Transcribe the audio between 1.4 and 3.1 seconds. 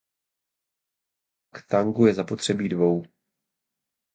K tangu je zapotřebí dvou.